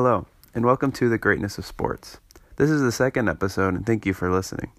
[0.00, 2.18] Hello, and welcome to The Greatness of Sports.
[2.54, 4.70] This is the second episode, and thank you for listening.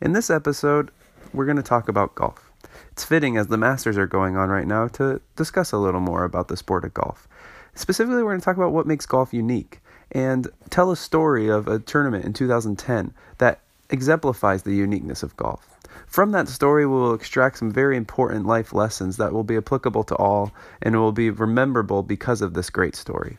[0.00, 0.90] In this episode,
[1.34, 2.50] we're going to talk about golf.
[2.90, 6.24] It's fitting as the Masters are going on right now to discuss a little more
[6.24, 7.28] about the sport of golf.
[7.74, 9.80] Specifically, we're going to talk about what makes golf unique
[10.12, 13.60] and tell a story of a tournament in 2010 that
[13.90, 15.78] exemplifies the uniqueness of golf.
[16.06, 20.04] From that story, we will extract some very important life lessons that will be applicable
[20.04, 20.50] to all
[20.80, 23.36] and will be rememberable because of this great story.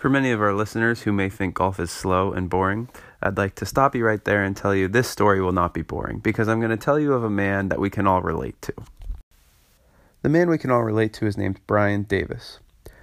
[0.00, 2.88] For many of our listeners who may think golf is slow and boring,
[3.22, 5.82] I'd like to stop you right there and tell you this story will not be
[5.82, 8.62] boring because I'm going to tell you of a man that we can all relate
[8.62, 8.72] to.
[10.22, 12.60] The man we can all relate to is named Brian Davis.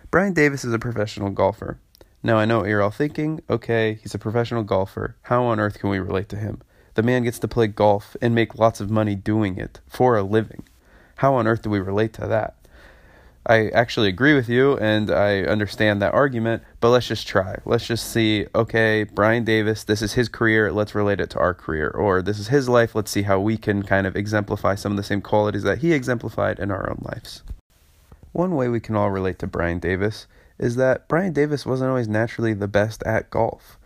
[0.10, 1.78] Brian Davis is a professional golfer.
[2.24, 3.42] Now I know what you're all thinking.
[3.48, 5.18] Okay, he's a professional golfer.
[5.22, 6.64] How on earth can we relate to him?
[6.96, 10.24] The man gets to play golf and make lots of money doing it for a
[10.24, 10.64] living.
[11.18, 12.56] How on earth do we relate to that?
[13.50, 17.58] I actually agree with you and I understand that argument, but let's just try.
[17.64, 21.54] Let's just see, okay, Brian Davis, this is his career, let's relate it to our
[21.54, 21.90] career.
[21.90, 24.98] Or this is his life, let's see how we can kind of exemplify some of
[24.98, 27.42] the same qualities that he exemplified in our own lives.
[28.34, 30.28] One way we can all relate to Brian Davis
[30.60, 33.80] is that Brian Davis wasn't always naturally the best at golf.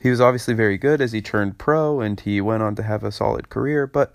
[0.00, 3.02] He was obviously very good as he turned pro and he went on to have
[3.02, 4.12] a solid career, but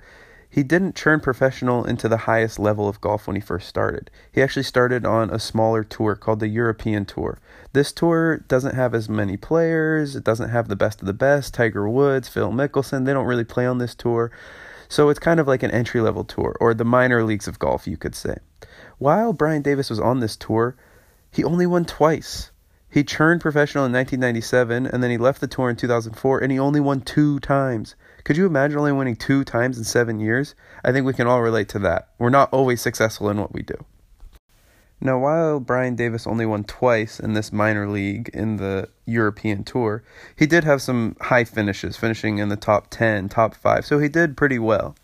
[0.54, 4.12] he didn't turn professional into the highest level of golf when he first started.
[4.32, 7.40] He actually started on a smaller tour called the European Tour.
[7.72, 11.56] This tour doesn't have as many players, it doesn't have the best of the best.
[11.56, 14.30] Tiger Woods, Phil Mickelson, they don't really play on this tour.
[14.88, 17.88] So it's kind of like an entry level tour, or the minor leagues of golf,
[17.88, 18.36] you could say.
[19.00, 20.76] While Brian Davis was on this tour,
[21.32, 22.52] he only won twice.
[22.94, 26.60] He turned professional in 1997 and then he left the tour in 2004 and he
[26.60, 27.96] only won two times.
[28.24, 30.54] Could you imagine only winning two times in seven years?
[30.86, 32.10] I think we can all relate to that.
[32.20, 33.84] We're not always successful in what we do.
[35.02, 40.04] Now, while Brian Davis only won twice in this minor league in the European Tour,
[40.36, 44.08] he did have some high finishes, finishing in the top 10, top 5, so he
[44.08, 44.96] did pretty well.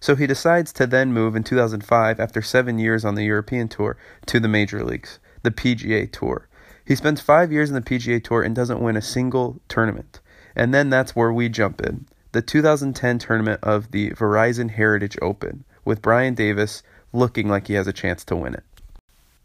[0.00, 3.96] So he decides to then move in 2005, after seven years on the European Tour,
[4.26, 6.47] to the major leagues, the PGA Tour.
[6.88, 10.22] He spends five years in the PGA Tour and doesn't win a single tournament.
[10.56, 12.06] And then that's where we jump in.
[12.32, 16.82] The 2010 tournament of the Verizon Heritage Open, with Brian Davis
[17.12, 18.64] looking like he has a chance to win it.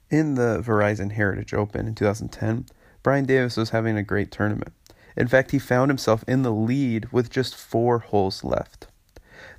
[0.09, 2.67] In the Verizon Heritage Open in 2010,
[3.03, 4.71] Brian Davis was having a great tournament.
[5.17, 8.87] In fact, he found himself in the lead with just four holes left.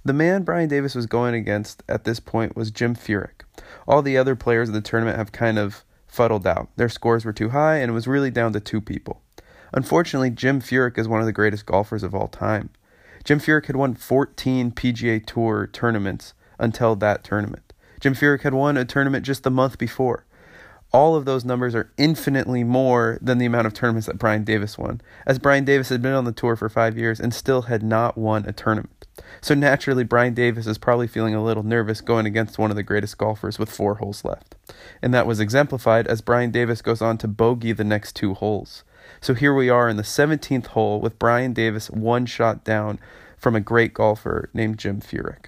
[0.03, 3.43] The man Brian Davis was going against at this point was Jim Furyk.
[3.87, 5.84] All the other players of the tournament have kind of
[6.15, 6.69] fuddled out.
[6.77, 9.21] Their scores were too high, and it was really down to two people.
[9.73, 12.71] Unfortunately, Jim Furyk is one of the greatest golfers of all time.
[13.25, 17.73] Jim Furyk had won 14 PGA Tour tournaments until that tournament.
[17.99, 20.25] Jim Furyk had won a tournament just the month before.
[20.93, 24.79] All of those numbers are infinitely more than the amount of tournaments that Brian Davis
[24.79, 27.83] won, as Brian Davis had been on the tour for five years and still had
[27.83, 28.94] not won a tournament.
[29.41, 32.83] So naturally, Brian Davis is probably feeling a little nervous going against one of the
[32.83, 34.56] greatest golfers with four holes left.
[35.03, 38.84] And that was exemplified as Brian Davis goes on to bogey the next two holes.
[39.21, 42.99] So here we are in the 17th hole with Brian Davis one shot down
[43.37, 45.47] from a great golfer named Jim Furyk.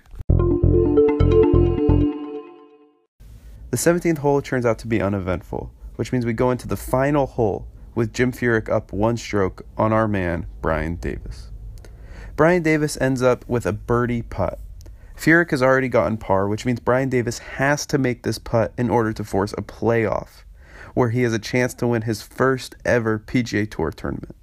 [3.70, 7.26] The 17th hole turns out to be uneventful, which means we go into the final
[7.26, 11.50] hole with Jim Furyk up one stroke on our man, Brian Davis.
[12.36, 14.58] Brian Davis ends up with a birdie putt.
[15.16, 18.91] Furyk has already gotten par, which means Brian Davis has to make this putt in
[18.91, 20.44] order to force a playoff,
[20.92, 24.36] where he has a chance to win his first ever PGA Tour tournament.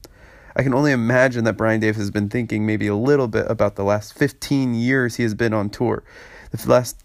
[0.56, 3.76] I can only imagine that Brian Davis has been thinking maybe a little bit about
[3.76, 6.04] the last 15 years he has been on tour.
[6.50, 7.04] The last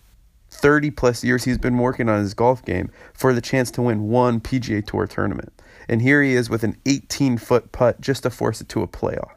[0.49, 4.09] 30 plus years he's been working on his golf game for the chance to win
[4.09, 5.53] one PGA Tour tournament.
[5.87, 8.89] And here he is with an 18 foot putt just to force it to a
[8.89, 9.33] playoff.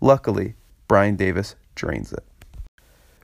[0.00, 0.54] Luckily,
[0.88, 2.24] Brian Davis drains it.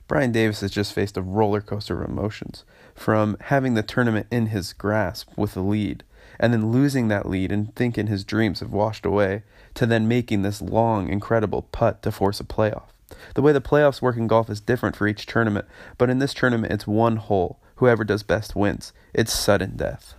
[0.07, 2.63] Brian Davis has just faced a roller coaster of emotions
[2.93, 6.03] from having the tournament in his grasp with a lead
[6.39, 10.41] and then losing that lead and thinking his dreams have washed away to then making
[10.41, 12.89] this long, incredible putt to force a playoff.
[13.33, 15.65] The way the playoffs work in golf is different for each tournament,
[15.97, 17.59] but in this tournament, it's one hole.
[17.77, 18.93] Whoever does best wins.
[19.13, 20.15] It's sudden death.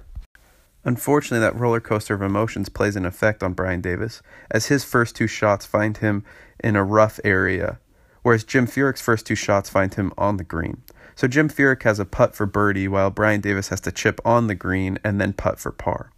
[0.85, 5.17] Unfortunately, that roller coaster of emotions plays an effect on Brian Davis, as his first
[5.17, 6.25] two shots find him
[6.63, 7.79] in a rough area,
[8.23, 10.83] whereas Jim Furyk's first two shots find him on the green.
[11.15, 14.49] So Jim Furyk has a putt for birdie, while Brian Davis has to chip on
[14.49, 16.11] the green and then putt for par.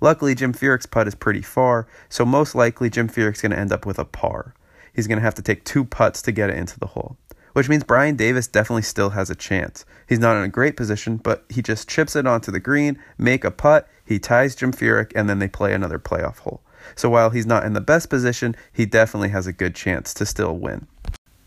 [0.00, 3.72] Luckily, Jim Furyk's putt is pretty far, so most likely Jim Furyk's going to end
[3.72, 4.54] up with a par.
[4.92, 7.16] He's going to have to take two putts to get it into the hole.
[7.52, 9.84] which means Brian Davis definitely still has a chance.
[10.08, 13.44] He's not in a great position, but he just chips it onto the green, make
[13.44, 16.62] a putt, he ties Jim Furyk, and then they play another playoff hole.
[16.94, 20.26] So while he's not in the best position, he definitely has a good chance to
[20.26, 20.86] still win.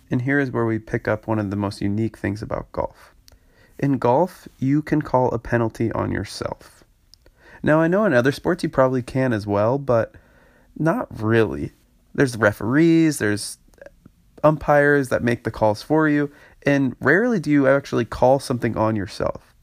[0.09, 3.13] And here is where we pick up one of the most unique things about golf.
[3.79, 6.83] In golf, you can call a penalty on yourself.
[7.63, 10.13] Now, I know in other sports you probably can as well, but
[10.77, 11.71] not really.
[12.13, 13.57] There's referees, there's
[14.43, 16.31] umpires that make the calls for you,
[16.65, 19.55] and rarely do you actually call something on yourself.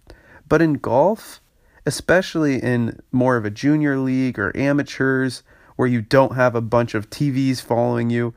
[0.49, 1.41] But in golf,
[1.87, 5.43] especially in more of a junior league or amateurs
[5.81, 8.35] where you don't have a bunch of TVs following you,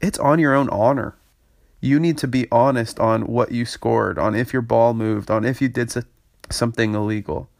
[0.00, 1.16] it's on your own honor.
[1.80, 5.44] You need to be honest on what you scored, on if your ball moved, on
[5.44, 5.92] if you did
[6.48, 7.50] something illegal.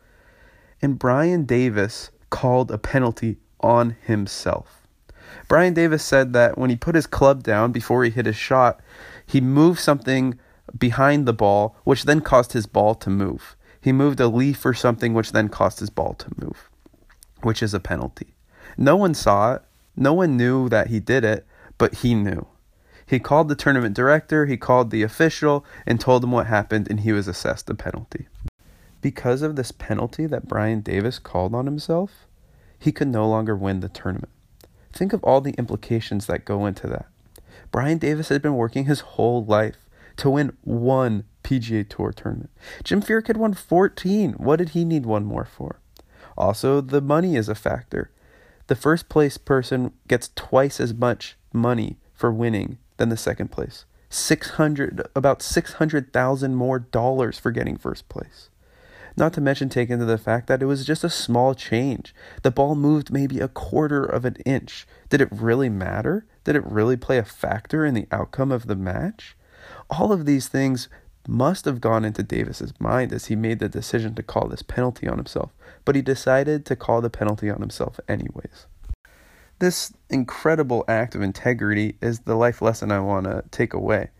[0.81, 4.87] And Brian Davis called a penalty on himself.
[5.49, 8.79] Brian Davis said that when he put his club down before he hit his shot,
[9.27, 10.39] he moved something
[10.79, 13.57] behind the ball, which then caused his ball to move.
[13.81, 16.71] He moved a leaf or something, which then caused his ball to move,
[17.43, 18.36] which is a penalty.
[18.77, 19.63] No one saw it.
[19.97, 21.47] No one knew that he did it,
[21.79, 22.47] but he knew.
[23.07, 27.01] He called the tournament director, he called the official, and told him what happened, and
[27.01, 28.27] he was assessed a penalty.
[29.01, 32.27] Because of this penalty that Brian Davis called on himself,
[32.79, 34.33] he could no longer win the tournament.
[34.93, 37.07] Think of all the implications that go into that.
[37.71, 39.77] Brian Davis had been working his whole life
[40.17, 42.51] to win one PGA Tour tournament.
[42.83, 44.33] Jim Furyk had won 14.
[44.33, 45.81] What did he need one more for?
[46.37, 48.11] Also, the money is a factor.
[48.69, 53.85] The first place person gets twice as much money for winning than the second place.
[54.09, 58.51] 600 about 600,000 more dollars for getting first place.
[59.17, 62.15] Not to mention, take into the fact that it was just a small change.
[62.43, 64.87] The ball moved maybe a quarter of an inch.
[65.09, 66.27] Did it really matter?
[66.45, 69.37] Did it really play a factor in the outcome of the match?
[69.89, 70.89] All of these things
[71.27, 75.09] must have gone into Davis's mind as he made the decision to call this penalty
[75.09, 75.51] on himself,
[75.87, 78.67] but he decided to call the penalty on himself anyways.
[79.59, 84.11] This incredible act of integrity is the life lesson I want to take away.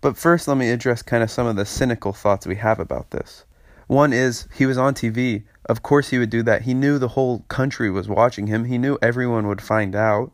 [0.00, 3.12] But first, let me address kind of some of the cynical thoughts we have about
[3.12, 3.44] this.
[3.86, 5.44] One is he was on TV.
[5.66, 6.62] Of course, he would do that.
[6.62, 10.32] He knew the whole country was watching him, he knew everyone would find out.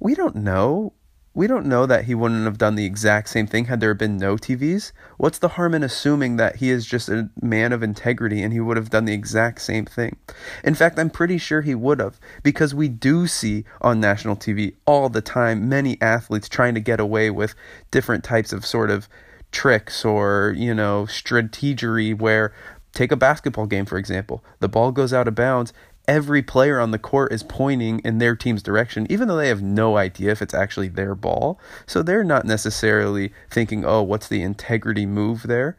[0.00, 0.94] We don't know.
[1.38, 4.16] We don't know that he wouldn't have done the exact same thing had there been
[4.16, 4.90] no TVs.
[5.18, 8.58] What's the harm in assuming that he is just a man of integrity and he
[8.58, 10.16] would have done the exact same thing?
[10.64, 14.74] In fact, I'm pretty sure he would have because we do see on national TV
[14.84, 17.54] all the time many athletes trying to get away with
[17.92, 19.08] different types of sort of
[19.52, 22.52] tricks or, you know, strategery where
[22.98, 24.42] Take a basketball game, for example.
[24.60, 25.72] The ball goes out of bounds.
[26.08, 29.62] Every player on the court is pointing in their team's direction, even though they have
[29.62, 31.60] no idea if it's actually their ball.
[31.86, 35.76] So they're not necessarily thinking, oh, what's the integrity move there?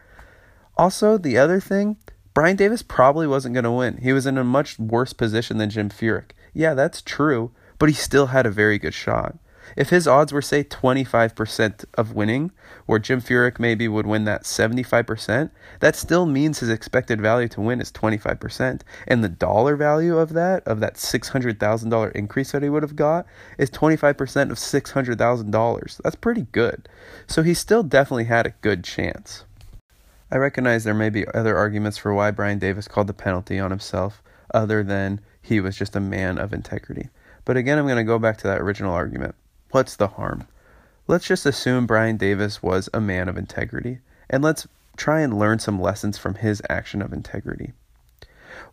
[0.78, 1.98] Also, the other thing,
[2.36, 3.98] Brian Davis probably wasn't going to win.
[3.98, 6.32] He was in a much worse position than Jim Furyk.
[6.54, 9.36] Yeah, that's true, but he still had a very good shot.
[9.76, 12.52] If his odds were, say, 25% of winning,
[12.86, 17.62] where Jim Furyk maybe would win that 75%, that still means his expected value to
[17.62, 18.82] win is 25%.
[19.08, 23.26] And the dollar value of that, of that $600,000 increase that he would have got,
[23.58, 26.02] is 25% of $600,000.
[26.04, 26.90] That's pretty good.
[27.28, 29.46] So he still definitely had a good chance.
[30.32, 33.72] I recognize there may be other arguments for why Brian Davis called the penalty on
[33.72, 34.22] himself,
[34.54, 37.10] other than he was just a man of integrity.
[37.46, 39.34] But again, I'm going to go back to that original argument.
[39.72, 40.48] What's the harm?
[41.08, 45.60] Let's just assume Brian Davis was a man of integrity, and let's try and learn
[45.60, 47.74] some lessons from his action of integrity.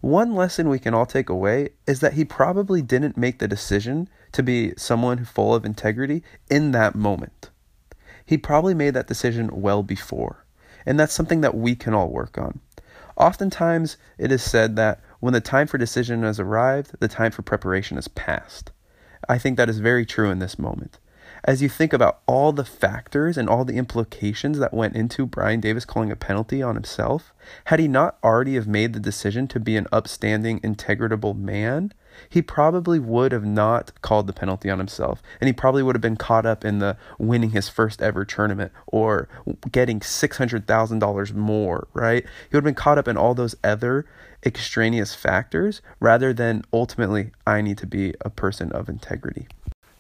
[0.01, 4.09] One lesson we can all take away is that he probably didn't make the decision
[4.33, 7.51] to be someone full of integrity in that moment.
[8.25, 10.47] He probably made that decision well before,
[10.87, 12.61] and that's something that we can all work on.
[13.19, 17.43] Oftentimes, it is said that when the time for decision has arrived, the time for
[17.43, 18.73] preparation has passed.
[19.29, 20.99] I think that is very true in this moment.
[21.47, 25.61] As you think about all the factors and all the implications that went into Brian
[25.61, 27.33] Davis calling a penalty on himself,
[27.67, 31.95] had he not already have made the decision to be an upstanding, integritable man,
[32.29, 35.23] he probably would have not called the penalty on himself.
[35.41, 38.73] And he probably would have been caught up in the winning his first ever tournament
[38.89, 39.29] or
[39.71, 42.25] getting $600,000 more, right?
[42.25, 44.05] He would have been caught up in all those other
[44.45, 49.47] extraneous factors rather than ultimately, I need to be a person of integrity.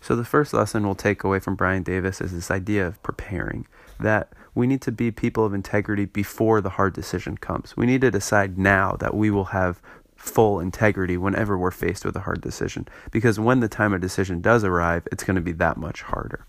[0.07, 3.67] So, the first lesson we'll take away from Brian Davis is this idea of preparing
[3.99, 7.77] that we need to be people of integrity before the hard decision comes.
[7.77, 9.83] We need to decide now that we will have
[10.15, 14.41] full integrity whenever we're faced with a hard decision because when the time of decision
[14.41, 16.47] does arrive, it's going to be that much harder.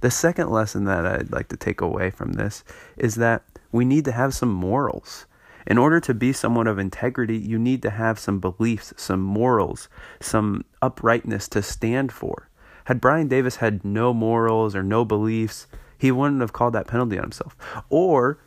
[0.00, 2.64] The second lesson that I'd like to take away from this
[2.96, 5.26] is that we need to have some morals.
[5.68, 9.88] In order to be someone of integrity, you need to have some beliefs, some morals,
[10.18, 12.48] some uprightness to stand for.
[12.88, 15.66] Had Brian Davis had no morals or no beliefs,
[15.98, 17.54] he wouldn't have called that penalty on himself.
[17.90, 18.38] Or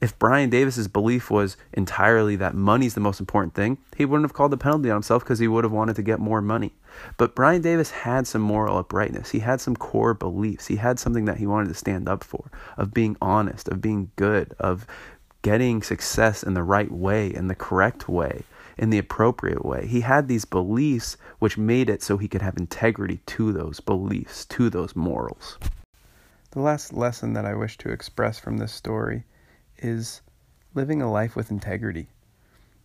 [0.00, 4.32] if Brian Davis's belief was entirely that money's the most important thing, he wouldn't have
[4.32, 6.72] called the penalty on himself because he would have wanted to get more money.
[7.18, 9.32] But Brian Davis had some moral uprightness.
[9.32, 10.68] He had some core beliefs.
[10.68, 14.10] He had something that he wanted to stand up for, of being honest, of being
[14.16, 14.86] good, of
[15.42, 18.44] getting success in the right way, in the correct way,
[18.76, 19.86] in the appropriate way.
[19.86, 24.44] He had these beliefs which made it so he could have integrity to those beliefs,
[24.46, 25.58] to those morals.
[26.50, 29.24] The last lesson that I wish to express from this story
[29.78, 30.22] is
[30.74, 32.08] living a life with integrity.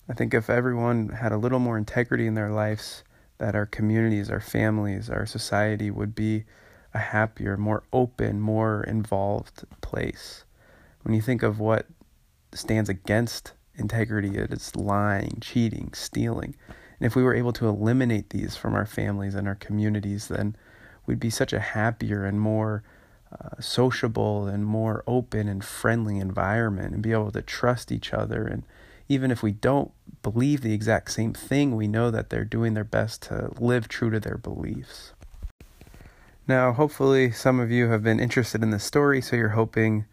[0.08, 3.04] I think if everyone had a little more integrity in their lives,
[3.38, 6.46] that our communities, our families, our society would be
[6.94, 10.44] a happier, more open, more involved place.
[11.04, 11.86] When you think of what
[12.54, 14.38] stands against integrity.
[14.38, 16.56] It is lying, cheating, stealing.
[17.00, 20.56] And if we were able to eliminate these from our families and our communities, then
[21.06, 22.84] we'd be such a happier and more
[23.32, 28.46] uh, sociable and more open and friendly environment and be able to trust each other.
[28.46, 28.64] And
[29.08, 32.84] even if we don't believe the exact same thing, we know that they're doing their
[32.84, 35.14] best to live true to their beliefs.
[36.48, 40.06] Now, hopefully, some of you have been interested in this story, so you're hoping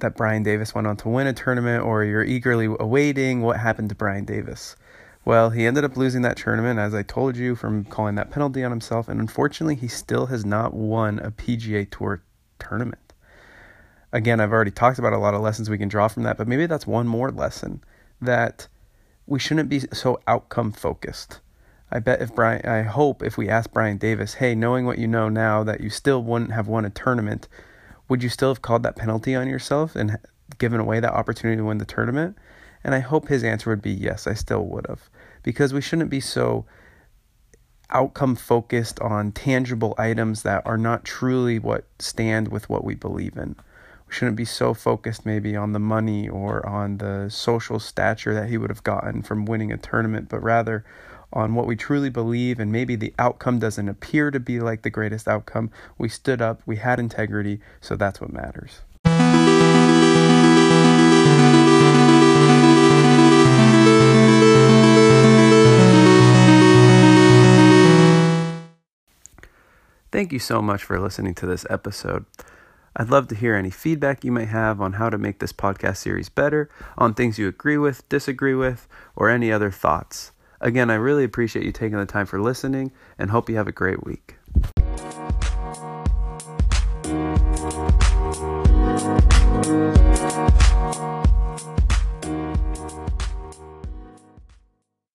[0.00, 3.88] that Brian Davis went on to win a tournament, or you're eagerly awaiting what happened
[3.88, 4.76] to Brian Davis.
[5.24, 8.64] Well, he ended up losing that tournament, as I told you, from calling that penalty
[8.64, 12.22] on himself, and unfortunately, he still has not won a PGA Tour
[12.58, 13.12] tournament.
[14.12, 16.48] Again, I've already talked about a lot of lessons we can draw from that, but
[16.48, 17.82] maybe that's one more lesson
[18.20, 18.68] that
[19.26, 21.40] we shouldn't be so outcome focused.
[21.90, 25.06] I bet if Brian, I hope if we ask Brian Davis, hey, knowing what you
[25.06, 27.48] know now, that you still wouldn't have won a tournament,
[28.08, 30.18] would you still have called that penalty on yourself and
[30.58, 32.36] given away that opportunity to win the tournament?
[32.84, 35.10] And I hope his answer would be yes, I still would have.
[35.42, 36.64] Because we shouldn't be so
[37.90, 43.36] outcome focused on tangible items that are not truly what stand with what we believe
[43.36, 43.56] in.
[44.06, 48.48] We shouldn't be so focused maybe on the money or on the social stature that
[48.48, 50.84] he would have gotten from winning a tournament, but rather
[51.32, 54.90] on what we truly believe, and maybe the outcome doesn't appear to be like the
[54.90, 55.70] greatest outcome.
[55.98, 58.80] We stood up, we had integrity, so that's what matters.
[70.10, 72.24] Thank you so much for listening to this episode.
[72.96, 75.98] I'd love to hear any feedback you may have on how to make this podcast
[75.98, 80.32] series better, on things you agree with, disagree with, or any other thoughts.
[80.60, 83.72] Again, I really appreciate you taking the time for listening and hope you have a
[83.72, 84.37] great week.